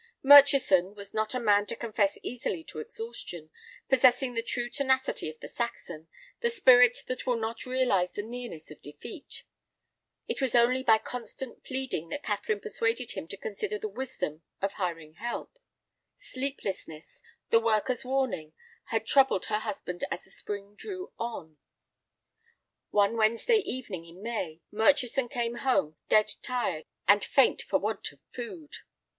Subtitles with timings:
[0.23, 3.51] Murchison was not a man to confess easily to exhaustion,
[3.87, 6.07] possessing the true tenacity of the Saxon,
[6.39, 9.43] the spirit that will not realize the nearness of defeat.
[10.27, 14.71] It was only by constant pleading that Catherine persuaded him to consider the wisdom of
[14.73, 15.59] hiring help.
[16.17, 17.21] Sleeplessness,
[17.51, 18.53] the worker's warning,
[18.85, 21.57] had troubled her husband as the spring drew on.
[22.89, 28.19] One Wednesday evening in May, Murchison came home dead tired and faint for want of
[28.33, 28.77] food.